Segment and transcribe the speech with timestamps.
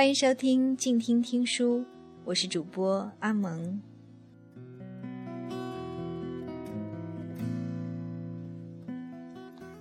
[0.00, 1.84] 欢迎收听静听听书，
[2.24, 3.78] 我是主播阿蒙。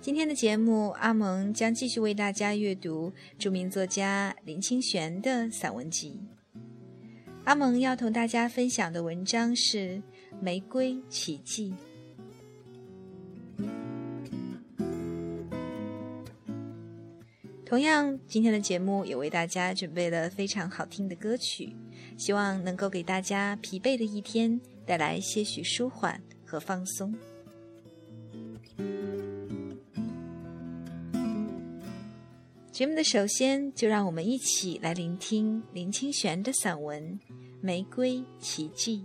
[0.00, 6.18] 今天的节目，阿蒙将继续为大家阅读著名作家林清玄的散文集。
[7.44, 9.96] 阿蒙要同大家分享的文章是
[10.40, 11.72] 《玫瑰奇迹》。
[17.68, 21.74] 同样，今天的节目也为大家准备了非常好听的歌曲，
[22.16, 27.12] 希望能够给大家疲惫的一天带来些许舒缓和放松。
[32.70, 37.18] 节目的首先，就让我们一起来聆听林清玄的散文
[37.60, 39.04] 《玫瑰奇迹》。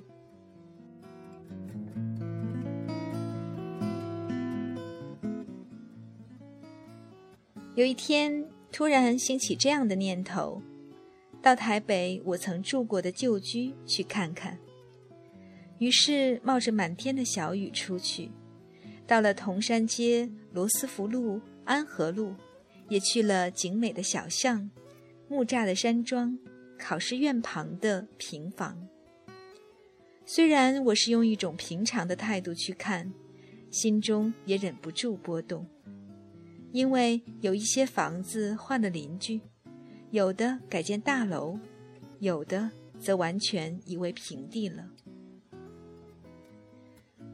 [7.81, 10.61] 有一天，突然兴起这样的念头：
[11.41, 14.55] 到台北我曾住过的旧居去看看。
[15.79, 18.29] 于是冒着满天的小雨出去，
[19.07, 22.35] 到了铜山街、罗斯福路、安和路。
[22.87, 24.69] 也去了景美的小巷、
[25.27, 26.37] 木栅的山庄、
[26.77, 28.77] 考试院旁的平房。
[30.23, 33.11] 虽然我是用一种平常的态度去看，
[33.71, 35.65] 心中也忍不住波动，
[36.71, 39.41] 因为有一些房子换了邻居，
[40.11, 41.59] 有的改建大楼，
[42.19, 44.89] 有的则完全夷为平地了。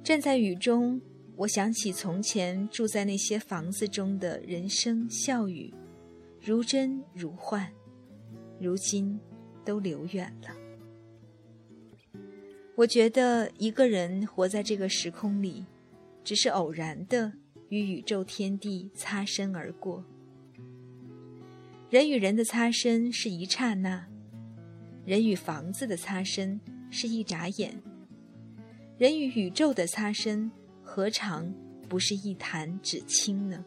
[0.03, 1.01] 站在雨中。
[1.37, 5.71] 我想起从前住在那些房子中的人声笑语，
[6.41, 7.71] 如真如幻，
[8.59, 9.19] 如今
[9.63, 10.49] 都流远了。
[12.75, 15.67] 我觉得一个人活在这个时空里，
[16.23, 17.33] 只是偶然的
[17.69, 20.03] 与宇宙天地擦身而过。
[21.89, 24.07] 人与人的擦身是一刹那，
[25.05, 26.59] 人与房子的擦身
[26.89, 27.81] 是一眨眼，
[28.97, 30.51] 人与宇宙的擦身。
[30.89, 31.53] 何尝
[31.89, 33.63] 不是一弹指轻呢？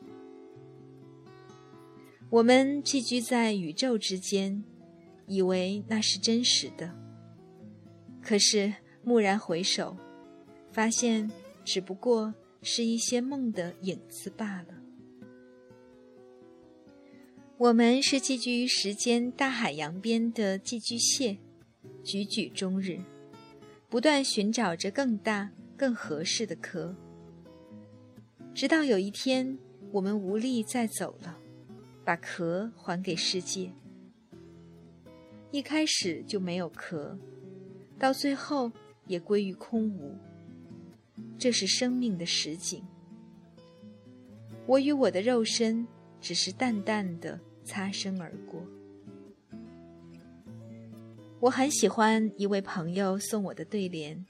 [2.31, 4.65] 我们寄居在宇宙之间，
[5.27, 6.91] 以为那是真实的。
[8.23, 8.73] 可是
[9.05, 9.95] 蓦然回首，
[10.73, 11.31] 发现
[11.63, 12.33] 只不过
[12.63, 14.75] 是一些梦的影子罢了。
[17.57, 21.37] 我们是寄居于时间大海洋边的寄居蟹，
[22.03, 22.99] 踽踽终日，
[23.89, 26.97] 不断寻找着更大、更合适的壳。
[28.55, 29.59] 直到有一天，
[29.93, 31.39] 我们无力再走了，
[32.05, 33.71] 把壳还给世界。
[35.51, 37.19] 一开始就没有壳，
[37.99, 38.73] 到最后
[39.07, 40.17] 也归于空无。
[41.41, 42.85] 这是生命的实景。
[44.67, 45.89] 我与我的肉身
[46.21, 48.63] 只是淡淡的擦身而过。
[51.41, 54.23] 我很喜欢一位朋友送我的对联，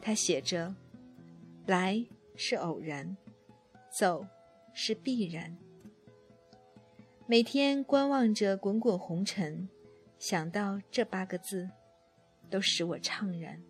[0.00, 0.72] 他写着
[1.66, 2.06] ：“来
[2.36, 3.16] 是偶然。”
[3.90, 4.24] 走，
[4.72, 5.58] 是必然。
[7.26, 9.68] 每天观望着滚滚红尘，
[10.20, 11.68] 想到这八个字，
[12.48, 13.60] 都使我怅然。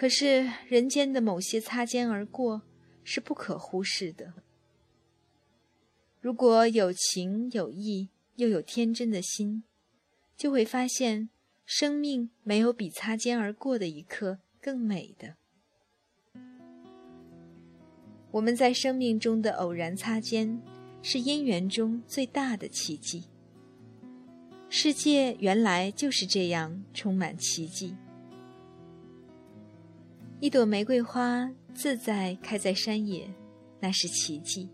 [0.00, 2.62] 可是人间的某些擦肩而过，
[3.04, 4.32] 是不可忽视的。
[6.22, 9.62] 如果有情有义，又有天真的心，
[10.34, 11.28] 就会发现，
[11.66, 15.36] 生命没有比擦肩而过的一刻更美的。
[18.30, 20.62] 我们在生命中的偶然擦肩，
[21.02, 23.24] 是因缘中最大的奇迹。
[24.70, 27.94] 世界原来就是这样充满奇迹。
[30.40, 33.28] 一朵玫瑰花自在开在山野，
[33.78, 34.66] 那是奇迹；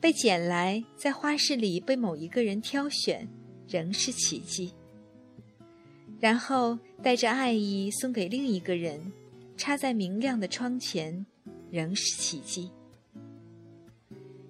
[0.00, 3.28] 被捡来，在花市里被某一个人挑选，
[3.68, 4.72] 仍是奇迹。
[6.18, 9.12] 然后带着爱意送给另一个人，
[9.56, 11.24] 插在明亮的窗前。
[11.70, 12.70] 仍是奇迹。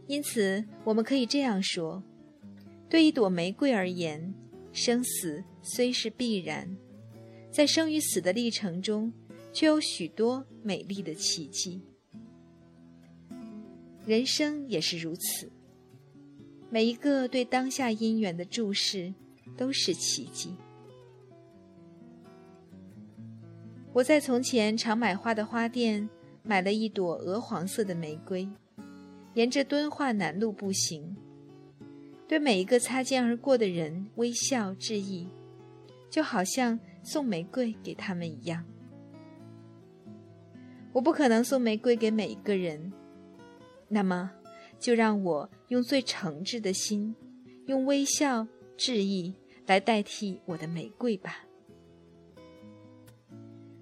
[0.09, 2.03] 因此，我们可以这样说：
[2.89, 4.35] 对一朵玫瑰而言，
[4.73, 6.77] 生死虽是必然，
[7.49, 9.13] 在生与死的历程中，
[9.53, 11.83] 却有许多美丽的奇迹。
[14.05, 15.51] 人生也是如此，
[16.71, 19.13] 每一个对当下因缘的注视，
[19.57, 20.57] 都是奇迹。
[23.93, 26.09] 我在从前常买花的花店。
[26.45, 28.49] 买了一朵鹅黄色的玫瑰，
[29.35, 31.17] 沿着敦化南路步行，
[32.27, 35.29] 对每一个擦肩而过的人微笑致意，
[36.11, 38.65] 就好像送玫瑰给他们一样。
[40.93, 42.93] 我不可能送玫瑰给每一个人，
[43.89, 44.31] 那么
[44.79, 47.15] 就让我用最诚挚的心，
[47.67, 48.47] 用微笑
[48.77, 49.35] 致意
[49.67, 51.45] 来代替我的玫瑰吧。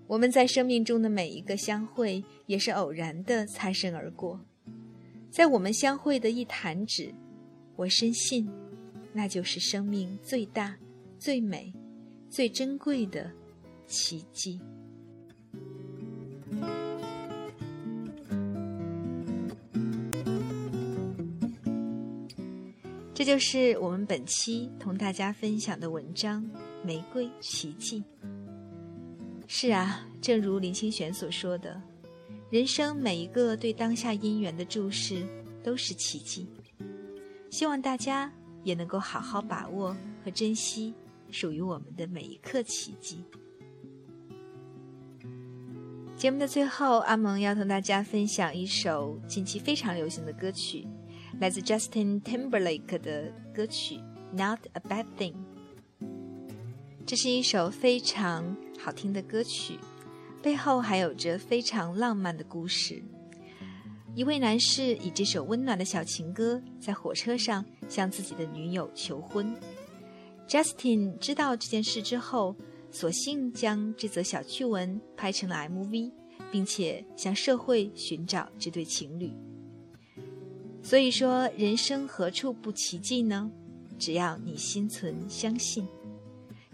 [0.06, 4.40] 我们在生命中的每一个相会，也是偶然的擦身而过。
[5.30, 7.14] 在我们相会的一弹指，
[7.76, 8.50] 我深信，
[9.12, 10.76] 那就是生命最大、
[11.16, 11.72] 最美、
[12.28, 13.30] 最珍贵的
[13.86, 14.60] 奇迹。
[23.20, 26.42] 这就是我们本期同大家分享的文章
[26.82, 28.02] 《玫瑰奇迹》。
[29.46, 31.78] 是啊，正如林清玄所说的。
[32.48, 35.22] 人生每一个对当下因缘的注视
[35.62, 36.48] 都是奇迹，
[37.50, 38.32] 希望大家
[38.64, 39.94] 也能够好好把握
[40.24, 40.94] 和珍惜
[41.30, 43.22] 属于我们的每一刻奇迹。
[46.16, 50.86] 节目的最后，阿蒙要同大家分享一首近期非常流行的歌曲，
[51.38, 53.96] 来自 Justin Timberlake 的歌曲
[54.32, 55.32] 《Not a Bad Thing》。
[57.06, 59.78] 这是一首非常好听的歌曲。
[60.42, 63.02] 背后还有着非常浪漫的故事。
[64.14, 69.54] 一位男士以这首温暖的小情歌在火车上向自己的女友求婚。
[70.48, 72.56] Justin 知道这件事之后，
[72.90, 76.10] 索性将这则小趣闻拍成了 MV，
[76.50, 79.30] 并且向社会寻找这对情侣。
[80.90, 83.48] 所以说，人生何处不奇迹呢？
[83.96, 85.86] 只要你心存相信。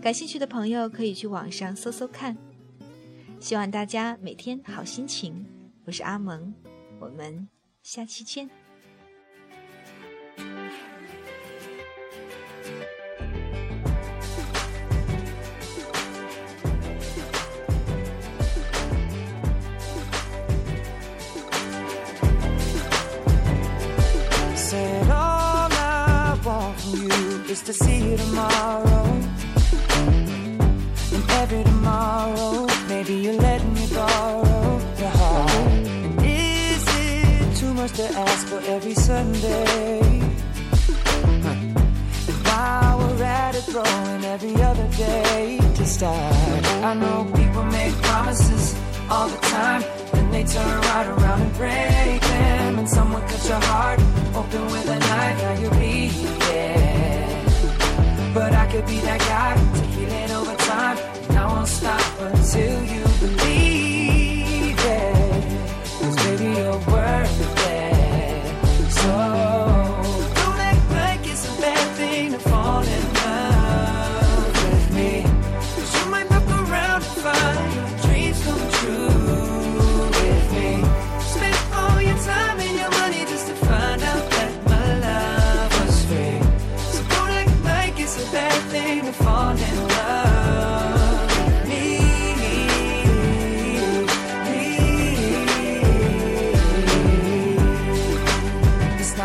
[0.01, 2.35] 感兴趣的朋友可以去网上搜搜看。
[3.39, 5.45] 希望大家每天好心情。
[5.85, 6.55] 我是阿蒙，
[6.99, 7.47] 我们
[7.83, 8.49] 下期见。
[32.89, 35.51] Maybe you're letting me borrow your heart.
[35.51, 40.01] And is it too much to ask for every Sunday?
[42.29, 46.67] And while we're at it, throwing every other day to start.
[46.83, 48.75] I know people make promises
[49.11, 52.79] all the time, then they turn right around and break them.
[52.81, 54.01] And someone cut your heart
[54.35, 55.66] open with a knife, now you're
[58.87, 59.66] be that guy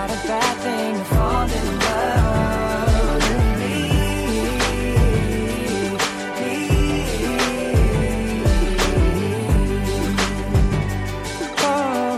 [0.01, 3.77] not a bad thing to fall in love with me.
[11.59, 12.13] Oh,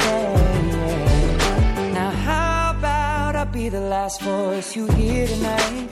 [0.00, 1.92] yeah.
[1.92, 5.88] Now how about I be the last voice you hear tonight?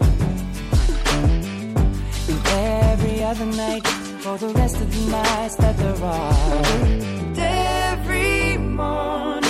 [2.30, 3.86] And every other night
[4.24, 6.62] for the rest of the nights that there are.
[7.36, 9.41] Every morning,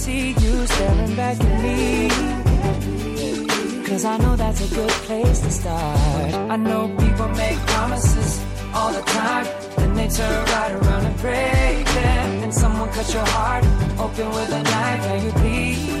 [0.00, 2.08] see you staring back at me.
[3.86, 6.32] Cause I know that's a good place to start.
[6.54, 8.30] I know people make promises
[8.72, 12.44] all the time, then they turn right around and break them.
[12.44, 13.64] And someone cut your heart
[14.04, 15.92] open with a knife, now you bleeding.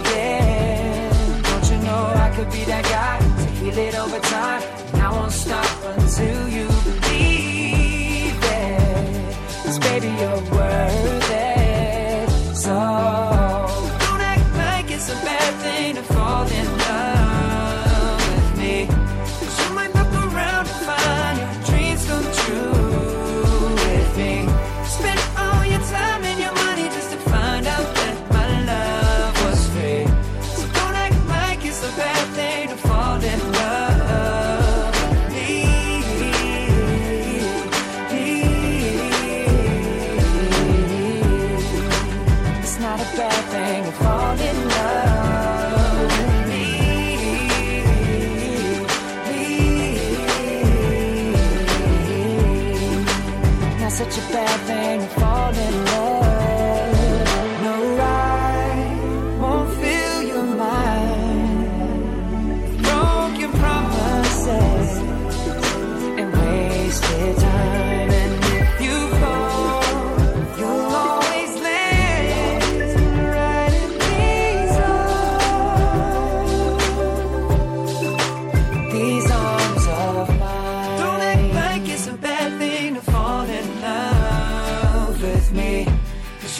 [1.48, 4.62] Don't you know I could be that guy to heal it over time?
[4.92, 6.69] And I won't stop until you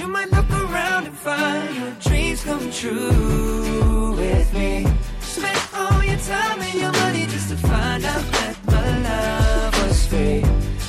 [0.00, 4.87] you might look around and find your dreams come true with me.
[5.21, 10.07] Spend all your time and your money just to find out that my love was
[10.07, 10.42] free.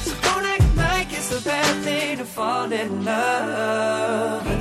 [0.05, 4.60] So don't act like it's a bad thing to fall in love